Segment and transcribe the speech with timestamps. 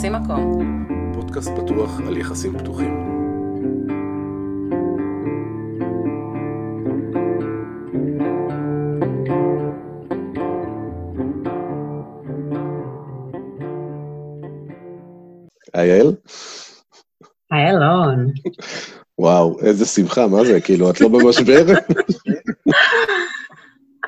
[0.00, 0.86] תופסים מקום.
[1.14, 2.94] פודקאסט פתוח על יחסים פתוחים.
[15.74, 16.14] היי יעל?
[17.50, 18.32] היי אלון.
[19.18, 20.60] וואו, איזה שמחה, מה זה?
[20.60, 21.66] כאילו, את לא במשבר?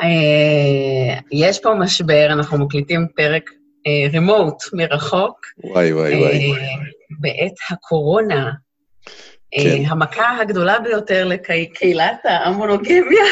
[0.02, 3.50] אה, יש פה משבר, אנחנו מקליטים פרק
[4.12, 5.38] רימוט מרחוק.
[5.64, 6.50] וואי, וואי, וואי.
[6.52, 6.56] אה,
[7.20, 8.50] בעת הקורונה.
[9.50, 9.60] כן.
[9.60, 13.24] אה, המכה הגדולה ביותר לקהילת המונוגמיה.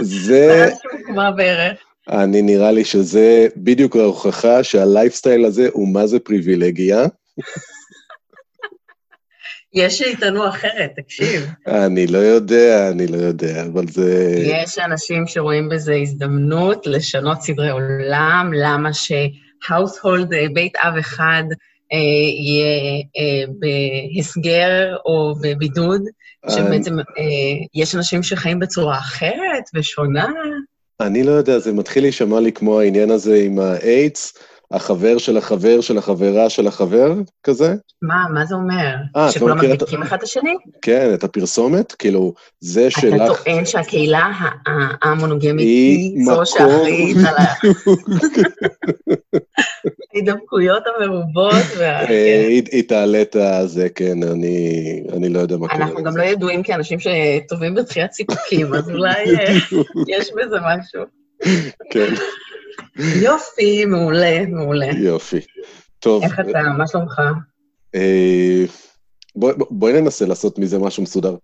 [0.00, 1.78] זה- שהוקמה בערך.
[2.08, 7.04] אני נראה לי שזה בדיוק ההוכחה שהלייפסטייל הזה הוא מה זה פריבילגיה.
[9.74, 11.46] יש שיטענו אחרת, תקשיב.
[11.66, 14.34] אני לא יודע, אני לא יודע, אבל זה...
[14.44, 21.42] יש אנשים שרואים בזה הזדמנות לשנות סדרי עולם, למה שהאוסהולד, בית אב אחד,
[21.92, 21.98] אה,
[22.46, 26.02] יהיה אה, בהסגר או בבידוד,
[26.50, 27.04] שבעצם אה,
[27.74, 30.26] יש אנשים שחיים בצורה אחרת ושונה.
[31.00, 34.32] אני לא יודע, זה מתחיל להישמע לי כמו העניין הזה עם האיידס,
[34.72, 37.12] החבר של החבר של החברה של החבר,
[37.44, 37.74] כזה.
[38.02, 38.74] מה, מה זה אומר?
[38.76, 40.54] אה, את לא שכולם מכירה את- מדביקים אחד את השני?
[40.82, 43.22] כן, את הפרסומת, כאילו, זה אתה שלך...
[43.44, 44.32] טוען שהקהילה
[45.02, 47.34] המונוגמית היא זו שאחראית על
[50.14, 51.64] ההידבקויות המרובות.
[51.78, 52.46] וה- אה.
[52.48, 54.82] היא היא תעלה את הזה, כן, אני
[55.16, 55.84] אני לא יודע מה קורה.
[55.84, 59.54] אנחנו גם לא ידועים כאנשים שטובים בדחיית סיפוקים, אז אולי אה,
[60.18, 61.02] יש בזה משהו.
[61.92, 62.14] כן,
[62.98, 64.86] יופי, מעולה, מעולה.
[64.86, 65.40] יופי.
[65.98, 66.62] טוב, איך אתה?
[66.78, 67.20] מה שלומך?
[67.94, 68.64] אה,
[69.70, 71.34] בואי ננסה לעשות מזה משהו מסודר.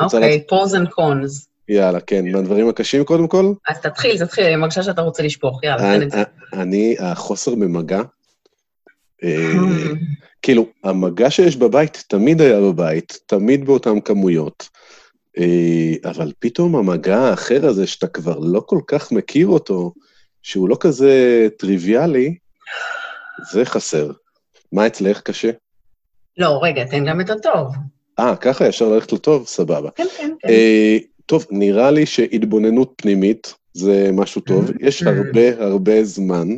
[0.00, 1.46] אוקיי, pros and cons.
[1.68, 3.52] יאללה, כן, מהדברים הקשים קודם כל.
[3.68, 5.98] אז תתחיל, תתחיל, אני מרגישה שאתה רוצה לשפוך, יאללה.
[6.52, 8.02] אני- החוסר במגע,
[9.24, 9.52] אה,
[10.42, 14.68] כאילו, המגע שיש בבית תמיד היה בבית, תמיד באותן כמויות,
[15.38, 19.92] אה, אבל פתאום המגע האחר הזה, שאתה כבר לא כל כך מכיר אותו,
[20.42, 22.34] שהוא לא כזה טריוויאלי,
[23.52, 24.10] זה חסר.
[24.72, 25.50] מה אצלך קשה?
[26.38, 27.74] לא, רגע, תן גם את הטוב.
[28.18, 29.46] אה, ככה ישר ללכת לטוב?
[29.46, 29.90] סבבה.
[29.90, 30.48] כן, כן, כן.
[30.48, 36.48] אה, טוב, נראה לי שהתבוננות פנימית זה משהו טוב, יש הרבה הרבה זמן.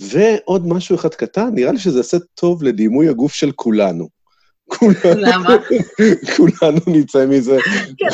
[0.00, 4.08] ועוד משהו אחד קטן, נראה לי שזה יעשה טוב לדימוי הגוף של כולנו.
[4.68, 5.56] כולנו, למה?
[6.36, 7.58] כולנו נצא מזה.
[7.98, 8.06] כן,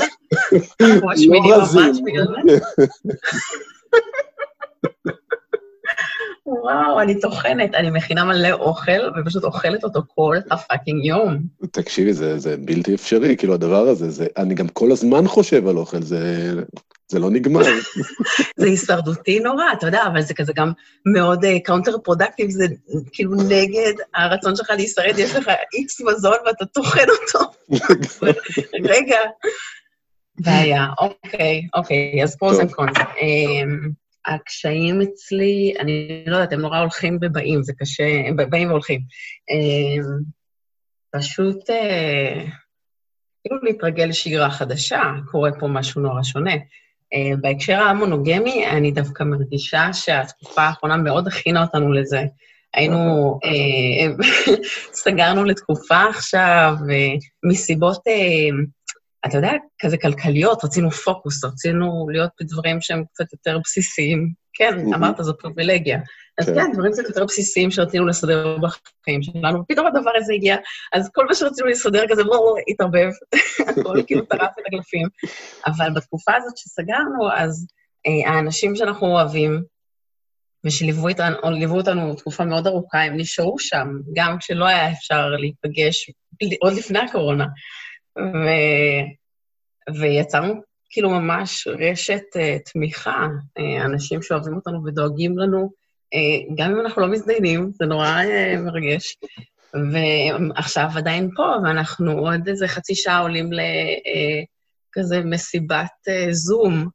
[0.80, 1.96] אנחנו משמינים לא ממש.
[2.06, 2.58] בגלל זה.
[6.47, 11.38] וואו, אני טוחנת, אני מכינה מלא אוכל, ופשוט אוכלת אותו כל ה fucking יום.
[11.72, 15.76] תקשיבי, זה, זה בלתי אפשרי, כאילו הדבר הזה, זה, אני גם כל הזמן חושב על
[15.76, 16.53] אוכל, זה,
[17.09, 17.62] זה לא נגמר.
[18.60, 20.72] זה הישרדותי נורא, אתה יודע, אבל זה כזה גם
[21.06, 22.66] מאוד counterproductive, זה
[23.12, 27.50] כאילו נגד הרצון שלך להישרד, יש לך איקס מזון ואתה טוחן אותו.
[28.84, 29.19] רגע.
[30.38, 32.60] בעיה, אוקיי, אוקיי, אז pros.
[32.60, 32.97] and cons.
[34.27, 39.00] הקשיים אצלי, אני לא יודעת, הם נורא הולכים ובאים, זה קשה, הם באים והולכים.
[39.50, 40.03] אמ,
[41.10, 42.44] פשוט אה,
[43.43, 46.55] כאילו להתרגל לשגרה חדשה, קורה פה משהו נורא שונה.
[47.15, 52.22] אה, בהקשר המונוגמי, אני דווקא מרגישה שהתקופה האחרונה מאוד הכינה אותנו לזה.
[52.75, 54.25] היינו, אה,
[55.03, 56.75] סגרנו לתקופה עכשיו,
[57.44, 58.03] מסיבות,
[59.27, 64.33] אתה יודע, כזה כלכליות, רצינו פוקוס, רצינו להיות בדברים שהם קצת יותר בסיסיים.
[64.55, 64.94] כן, מהמם.
[64.94, 65.99] אמרת, זו פריבילגיה.
[66.38, 66.55] אז כן.
[66.55, 70.56] כן, דברים קצת יותר בסיסיים שרצינו לסדר בחיים שלנו, ופתאום הדבר הזה הגיע,
[70.93, 73.11] אז כל מה שרצינו לסדר כזה, לא, התערבב,
[73.69, 75.09] הכל כאילו טרף את הקלפים.
[75.66, 77.66] אבל בתקופה הזאת שסגרנו, אז
[78.06, 79.62] אה, האנשים שאנחנו אוהבים,
[80.66, 85.28] ושליוו איתנו, או ליוו אותנו תקופה מאוד ארוכה, הם נשארו שם, גם כשלא היה אפשר
[85.28, 86.11] להיפגש,
[86.61, 87.47] עוד לפני הקורונה.
[88.19, 88.49] ו...
[90.00, 90.55] ויצרנו
[90.90, 93.26] כאילו ממש רשת uh, תמיכה,
[93.58, 95.70] uh, אנשים שאוהבים אותנו ודואגים לנו,
[96.14, 99.17] uh, גם אם אנחנו לא מזדיינים, זה נורא uh, מרגש.
[99.93, 106.88] ועכשיו עדיין פה, ואנחנו עוד איזה חצי שעה עולים לכזה מסיבת זום,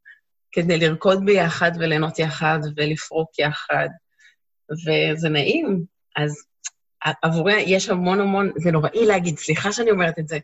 [0.51, 3.87] כדי לרקוד ביחד וליהנות יחד ולפרוק יחד,
[4.71, 5.83] וזה נעים.
[6.15, 6.43] אז
[7.23, 10.39] עבורי יש המון המון, זה נוראי להגיד, סליחה שאני אומרת את זה,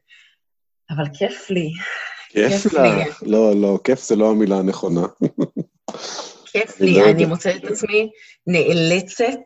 [0.89, 1.69] אבל כיף לי.
[2.33, 3.03] כיף לה.
[3.21, 5.01] לא, לא, כיף זה לא המילה הנכונה.
[6.45, 7.25] כיף לי, לא אני.
[7.25, 8.09] מוצאת את עצמי
[8.47, 9.39] נאלצת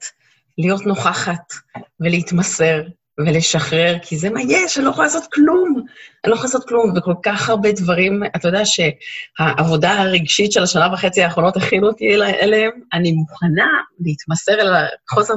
[0.58, 1.54] להיות נוכחת
[2.00, 2.82] ולהתמסר
[3.20, 5.84] ולשחרר, כי זה מה יש, אני לא יכולה לעשות כלום.
[6.24, 10.88] אני לא יכולה לעשות כלום, וכל כך הרבה דברים, אתה יודע שהעבודה הרגשית של השנה
[10.94, 13.68] וחצי האחרונות הכינו אותי אליהם, אני מוכנה
[14.00, 14.74] להתמסר אל
[15.10, 15.34] החוסר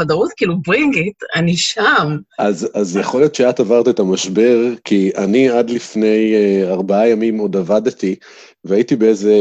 [0.00, 2.16] ודאות, כאילו, ברינג איט, אני שם.
[2.38, 7.38] אז, אז יכול להיות שאת עברת את המשבר, כי אני עד לפני uh, ארבעה ימים
[7.38, 8.14] עוד עבדתי,
[8.64, 9.34] והייתי באיזה...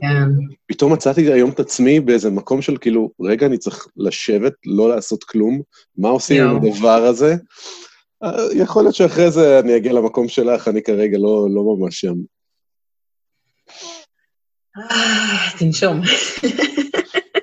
[0.00, 0.28] כן.
[0.66, 5.24] פתאום מצאתי היום את עצמי באיזה מקום של כאילו, רגע, אני צריך לשבת, לא לעשות
[5.24, 5.60] כלום,
[5.98, 7.34] מה עושים עם הדבר הזה?
[8.24, 12.14] אה, יכול להיות שאחרי זה אני אגיע למקום שלך, אני כרגע לא, לא ממש שם.
[14.78, 16.00] אה, תנשום.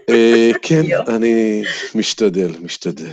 [0.09, 1.63] אה, כן, אני
[1.95, 3.11] משתדל, משתדל,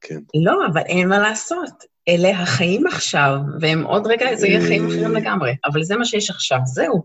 [0.00, 0.18] כן.
[0.44, 1.94] לא, אבל אין מה לעשות.
[2.08, 5.54] אלה החיים עכשיו, והם עוד רגע, זה יהיה חיים אחרים לגמרי.
[5.64, 7.02] אבל זה מה שיש עכשיו, זהו.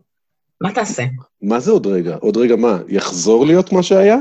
[0.62, 1.04] מה תעשה?
[1.42, 2.16] מה זה עוד רגע?
[2.16, 4.18] עוד רגע מה, יחזור להיות מה שהיה?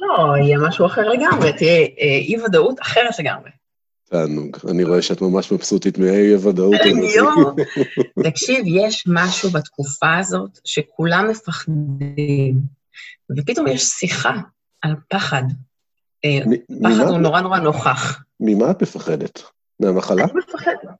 [0.00, 3.50] לא, יהיה משהו אחר לגמרי, תהיה אי-ודאות אחרת לגמרי.
[4.10, 4.56] תענוג.
[4.70, 6.74] אני רואה שאת ממש מבסוטית מאי-ודאות.
[7.16, 7.54] יואו.
[8.24, 12.60] תקשיב, יש משהו בתקופה הזאת שכולם מפחדים,
[13.36, 14.34] ופתאום יש שיחה
[14.82, 15.42] על פחד.
[16.24, 16.38] אה,
[16.82, 18.22] פחד הוא נורא נורא נוכח.
[18.40, 19.42] ממה את מפחדת?
[19.80, 20.24] מהמחלה?
[20.24, 20.99] אני מפחדת.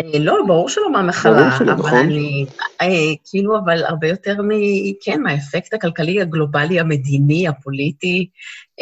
[0.00, 1.98] אה, לא, ברור שלא מהמחלה, אבל נכון.
[1.98, 2.46] אני,
[2.80, 2.86] אה,
[3.30, 4.48] כאילו, אבל הרבה יותר מ...
[5.02, 8.28] כן, מהאפקט הכלכלי, הגלובלי, המדיני, הפוליטי,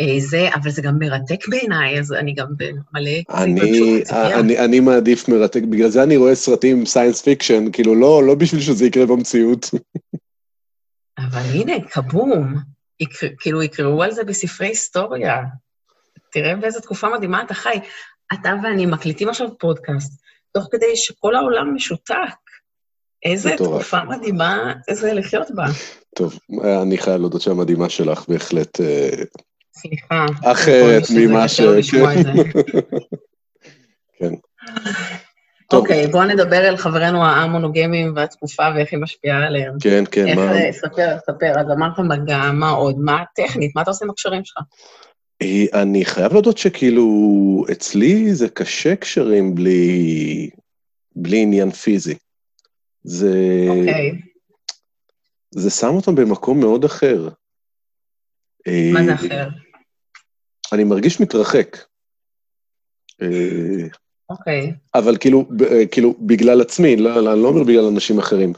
[0.00, 2.46] אה, זה, אבל זה גם מרתק בעיניי, אז אני גם
[2.94, 3.10] מלא...
[3.30, 8.34] אני, אני, אני מעדיף מרתק, בגלל זה אני רואה סרטים science fiction, כאילו, לא, לא
[8.34, 9.70] בשביל שזה יקרה במציאות.
[11.18, 12.54] אבל הנה, כבום,
[13.00, 15.36] יקר, כאילו, יקראו על זה בספרי היסטוריה.
[16.32, 17.78] תראה באיזה תקופה מדהימה אתה חי.
[18.32, 20.27] אתה ואני מקליטים עכשיו פודקאסט.
[20.52, 22.14] תוך כדי שכל העולם משותק.
[23.24, 25.64] איזה תקופה מדהימה זה לחיות בה.
[26.16, 26.38] טוב,
[26.82, 28.80] אני חייב להודות שהמדהימה שלך בהחלט...
[28.80, 29.10] אה,
[29.76, 30.26] סליחה.
[30.44, 31.60] אחרת ממה ש...
[34.18, 34.34] כן.
[35.72, 39.74] אוקיי, בואו נדבר על חברינו המונוגמים והתקופה ואיך היא משפיעה עליהם.
[39.80, 40.58] כן, כן, מה...
[40.58, 42.96] איך, ספר, ספר, אז אמרת מגע, מה עוד?
[42.98, 43.76] מה הטכנית?
[43.76, 44.58] מה אתה עושה עם הקשרים שלך?
[45.42, 47.06] אה, אני חייב להודות שכאילו,
[47.72, 50.50] אצלי זה קשה קשרים בלי,
[51.16, 52.14] בלי עניין פיזי.
[53.04, 53.66] זה...
[53.68, 54.20] אוקיי.
[55.50, 57.28] זה שם אותם במקום מאוד אחר.
[58.92, 59.48] מה זה אה, אחר?
[60.72, 61.76] אני מרגיש מתרחק.
[63.22, 63.86] אה,
[64.30, 64.72] אוקיי.
[64.94, 65.48] אבל כאילו,
[65.90, 68.52] כאילו, בגלל עצמי, לא, לא, אני לא אומר בגלל אנשים אחרים,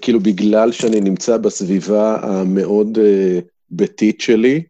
[0.00, 2.98] כאילו, בגלל שאני נמצא בסביבה המאוד
[3.70, 4.62] ביתית שלי,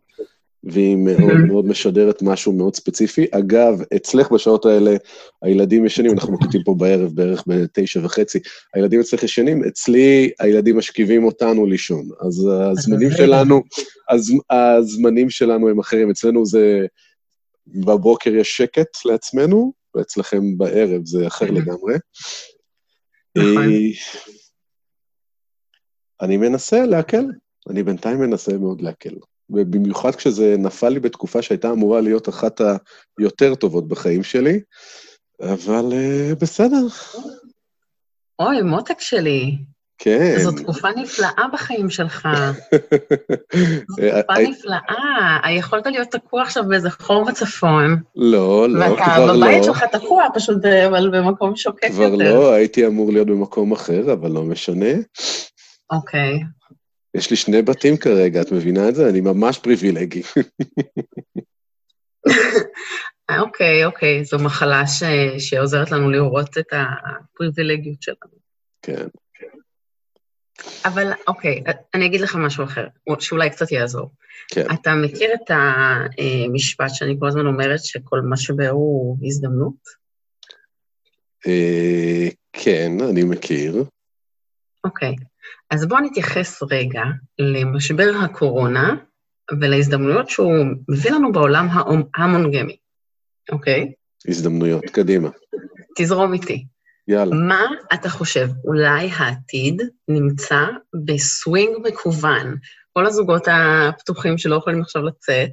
[0.73, 3.27] והיא מאוד מאוד משדרת משהו מאוד ספציפי.
[3.31, 4.97] אגב, אצלך בשעות האלה
[5.43, 8.39] הילדים ישנים, אנחנו מקליטים פה בערב, בערך בתשע וחצי,
[8.75, 12.09] הילדים אצלך ישנים, אצלי הילדים משכיבים אותנו לישון.
[12.21, 13.63] אז הזמנים שלנו,
[14.11, 16.11] הז, הזמנים שלנו הם אחרים.
[16.11, 16.87] אצלנו זה,
[17.67, 21.95] בבוקר יש שקט לעצמנו, ואצלכם בערב זה אחר לגמרי.
[23.37, 23.59] נכון.
[23.59, 23.91] אה,
[26.21, 27.25] אני מנסה להקל,
[27.71, 29.15] אני בינתיים מנסה מאוד להקל.
[29.51, 32.61] ובמיוחד כשזה נפל לי בתקופה שהייתה אמורה להיות אחת
[33.19, 34.61] היותר טובות בחיים שלי,
[35.43, 36.87] אבל uh, בסדר.
[38.39, 39.59] אוי, מותק שלי.
[39.99, 40.39] כן.
[40.39, 42.29] זו תקופה נפלאה בחיים שלך.
[43.89, 45.51] זו תקופה אה, נפלאה.
[45.51, 47.97] יכולת להיות תקוע עכשיו באיזה חור בצפון.
[48.17, 49.33] לא, לא, כבר לא.
[49.33, 51.95] ואתה בבית שלך תקוע, פשוט אבל במקום שוקק יותר.
[51.95, 54.93] כבר לא, הייתי אמור להיות במקום אחר, אבל לא משנה.
[55.91, 56.41] אוקיי.
[57.15, 59.09] יש לי שני בתים כרגע, את מבינה את זה?
[59.09, 60.23] אני ממש פריבילגי.
[63.41, 65.03] אוקיי, אוקיי, זו מחלה ש...
[65.39, 68.39] שעוזרת לנו לראות את הפריבילגיות שלנו.
[68.83, 69.07] כן.
[70.85, 71.63] אבל אוקיי,
[71.95, 72.87] אני אגיד לך משהו אחר,
[73.21, 74.11] שאולי קצת יעזור.
[74.49, 74.67] כן.
[74.75, 80.09] אתה מכיר את המשפט שאני כל הזמן אומרת, שכל משבר הוא הזדמנות?
[81.47, 83.85] אה, כן, אני מכיר.
[84.85, 85.15] אוקיי.
[85.71, 87.03] אז בואו נתייחס רגע
[87.39, 88.95] למשבר הקורונה
[89.61, 91.69] ולהזדמנויות שהוא מביא לנו בעולם
[92.17, 92.77] המונגמי,
[93.53, 93.93] אוקיי?
[94.29, 95.29] הזדמנויות, קדימה.
[95.97, 96.65] תזרום איתי.
[97.09, 97.37] יאללה.
[97.37, 100.67] מה אתה חושב, אולי העתיד נמצא
[101.05, 102.57] בסווינג מקוון?
[102.93, 105.51] כל הזוגות הפתוחים שלא יכולים עכשיו לצאת,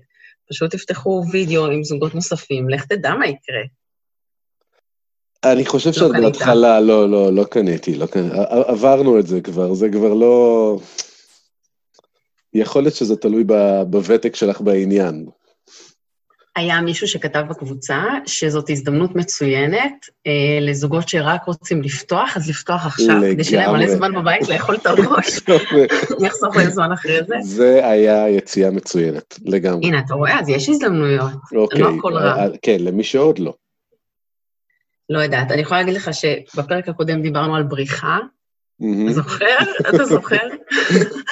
[0.50, 3.62] פשוט יפתחו וידאו עם זוגות נוספים, לך תדע מה יקרה.
[5.52, 8.36] אני חושב לא שאת בהתחלה, לא, לא, לא קניתי, לא קניתי.
[8.50, 10.78] עברנו את זה כבר, זה כבר לא...
[12.54, 13.44] יכול להיות שזה תלוי
[13.90, 15.26] בוותק שלך בעניין.
[16.56, 23.08] היה מישהו שכתב בקבוצה שזאת הזדמנות מצוינת אה, לזוגות שרק רוצים לפתוח, אז לפתוח עכשיו,
[23.08, 23.34] לגמרי.
[23.34, 25.40] כדי שיהיה להם מלא זמן בבית לאכול את הראש.
[26.20, 27.36] אני אחסוך להם זמן אחרי זה.
[27.44, 29.88] זה היה יציאה מצוינת, לגמרי.
[29.88, 30.40] הנה, אתה רואה?
[30.40, 31.32] אז יש הזדמנויות.
[31.56, 31.82] אוקיי.
[31.82, 32.48] לא הכל רע.
[32.62, 33.54] כן, למי שעוד לא.
[35.10, 38.20] לא יודעת, אני יכולה להגיד לך שבפרק הקודם דיברנו על בריחה.
[39.10, 39.58] זוכר?
[39.80, 40.48] אתה זוכר?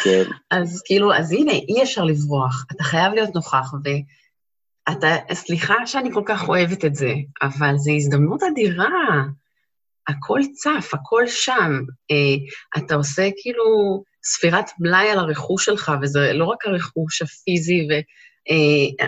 [0.03, 0.23] כן.
[0.51, 6.23] אז כאילו, אז הנה, אי אפשר לברוח, אתה חייב להיות נוכח, ואתה, סליחה שאני כל
[6.25, 9.23] כך אוהבת את זה, אבל זו הזדמנות אדירה.
[10.07, 11.81] הכל צף, הכל שם.
[12.11, 12.35] אה,
[12.77, 18.03] אתה עושה כאילו ספירת מלאי על הרכוש שלך, וזה לא רק הרכוש הפיזי והכלכלי,
[18.49, 19.05] אה,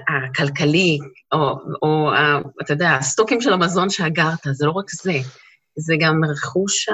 [1.31, 2.09] או, או
[2.61, 5.13] אתה יודע, הסטוקים של המזון שאגרת, זה לא רק זה,
[5.77, 6.85] זה גם רכוש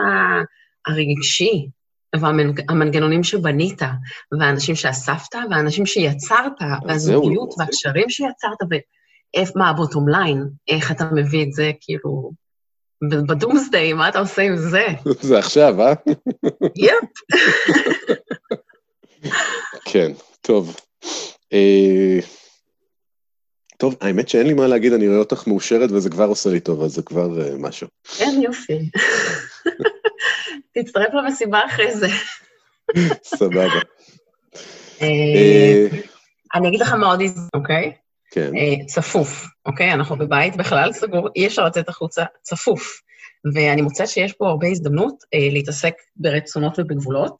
[0.87, 1.67] הרגשי,
[2.15, 3.81] והמנגנונים שבנית,
[4.39, 6.53] והאנשים שאספת, והאנשים שיצרת,
[6.87, 8.57] והזוגיות, והקשרים שיצרת,
[9.55, 12.31] ומה הבוטום ליין, איך אתה מביא את זה, כאילו,
[13.27, 14.87] בדומסדיי, מה אתה עושה עם זה?
[15.29, 15.93] זה עכשיו, אה?
[16.75, 17.39] יפ.
[19.91, 20.75] כן, טוב.
[21.53, 22.19] אה,
[23.77, 26.83] טוב, האמת שאין לי מה להגיד, אני רואה אותך מאושרת וזה כבר עושה לי טוב,
[26.83, 27.87] אז זה כבר uh, משהו.
[28.17, 28.79] כן, יופי.
[30.73, 32.07] תצטרף למסיבה אחרי זה.
[33.23, 33.79] סבבה.
[35.01, 35.87] אה,
[36.55, 37.91] אני אגיד לך מה עוד הזדמנות, אוקיי?
[38.31, 38.51] כן.
[38.85, 39.93] צפוף, אוקיי?
[39.93, 43.01] אנחנו בבית בכלל סגור, אי אפשר לצאת החוצה, צפוף.
[43.53, 47.35] ואני מוצאת שיש פה הרבה הזדמנות להתעסק ברצונות ובגבולות,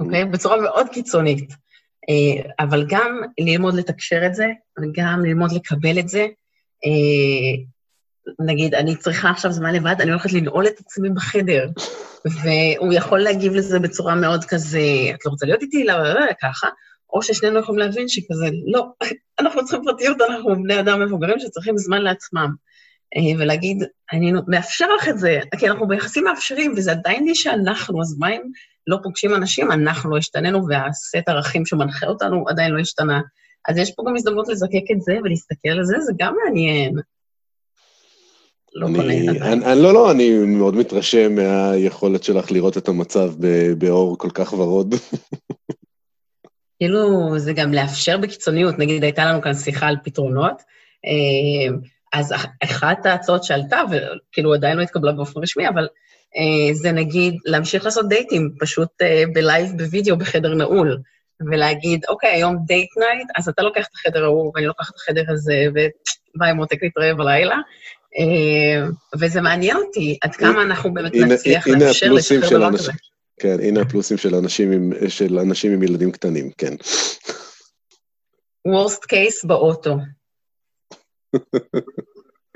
[0.00, 0.24] אוקיי?
[0.24, 1.52] בצורה מאוד קיצונית.
[2.08, 4.46] אה, אבל גם ללמוד לתקשר את זה,
[4.82, 6.26] וגם ללמוד לקבל את זה.
[6.86, 7.62] אה,
[8.46, 11.68] נגיד, אני צריכה עכשיו זמן לבד, אני הולכת לנעול את עצמי בחדר,
[12.42, 14.80] והוא יכול להגיב לזה בצורה מאוד כזה,
[15.14, 15.84] את לא רוצה להיות איתי?
[15.84, 16.68] לא, לא, לא, ככה.
[17.12, 18.86] או ששנינו יכולים להבין שכזה, לא,
[19.40, 22.54] אנחנו צריכים פרטיות, אנחנו בני אדם מבוגרים שצריכים זמן לעצמם.
[23.16, 28.02] אה, ולהגיד, אני מאפשר לך את זה, כי אנחנו ביחסים מאפשרים, וזה עדיין מי שאנחנו,
[28.02, 28.42] אז מה אם
[28.86, 33.20] לא פוגשים אנשים, אנחנו לא השתננו, והסט ערכים שמנחה אותנו עדיין לא השתנה.
[33.68, 36.96] אז יש פה גם הזדמנות לזקק את זה ולהסתכל על זה, זה גם מעניין.
[38.74, 43.32] לא אני, אני, אני, לא, לא, אני מאוד מתרשם מהיכולת שלך לראות את המצב
[43.78, 44.94] באור כל כך ורוד.
[46.78, 48.78] כאילו, זה גם לאפשר בקיצוניות.
[48.78, 50.62] נגיד, הייתה לנו כאן שיחה על פתרונות,
[51.04, 51.76] אה,
[52.12, 52.34] אז
[52.64, 55.88] אחת ההצעות שעלתה, וכאילו עדיין לא התקבלה באופן רשמי, אבל
[56.36, 60.98] אה, זה נגיד להמשיך לעשות דייטים, פשוט אה, ב live בווידאו בחדר נעול,
[61.50, 65.24] ולהגיד, אוקיי, היום date night, אז אתה לוקח את החדר ההוא, ואני לוקחת את החדר
[65.28, 67.56] הזה, וביי מותק להתראה בלילה.
[68.18, 68.86] אה,
[69.20, 72.92] וזה מעניין אותי עד כמה אנחנו באמת נצליח לאפשר לשחרר דבר כזה.
[73.40, 76.74] כן, הנה הפלוסים של אנשים עם, של אנשים עם ילדים קטנים, כן.
[78.66, 79.96] worst case באוטו.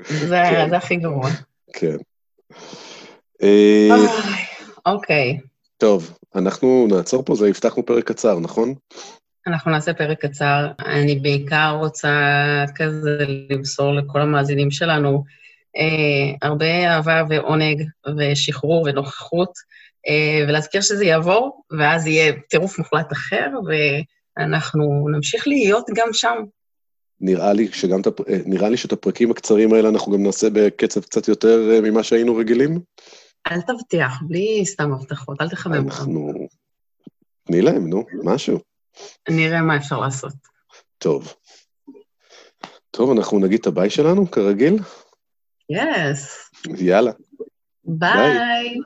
[0.01, 0.69] זה, כן.
[0.69, 1.29] זה הכי גרוע.
[1.73, 1.97] כן.
[3.43, 3.89] אה,
[4.85, 5.39] אוקיי.
[5.77, 8.73] טוב, אנחנו נעצור פה, זה הבטחנו פרק קצר, נכון?
[9.47, 10.67] אנחנו נעשה פרק קצר.
[10.85, 12.09] אני בעיקר רוצה
[12.75, 15.23] כזה למסור לכל המאזינים שלנו
[15.77, 17.83] אה, הרבה אהבה ועונג
[18.17, 19.53] ושחרור ונוכחות,
[20.07, 23.47] אה, ולהזכיר שזה יעבור, ואז יהיה טירוף מוחלט אחר,
[24.37, 26.37] ואנחנו נמשיך להיות גם שם.
[27.21, 27.99] נראה לי, שגם,
[28.45, 32.79] נראה לי שאת הפרקים הקצרים האלה אנחנו גם נעשה בקצב קצת יותר ממה שהיינו רגילים.
[33.51, 35.73] אל תבטיח, בלי סתם הבטחות, אל תחמם.
[35.73, 36.33] אנחנו...
[37.43, 38.59] תני להם, נו, משהו.
[39.29, 40.33] נראה מה אפשר לעשות.
[40.97, 41.33] טוב.
[42.91, 44.79] טוב, אנחנו נגיד את הביי שלנו, כרגיל?
[45.69, 46.49] יס.
[46.77, 47.11] יאללה.
[47.83, 48.77] ביי.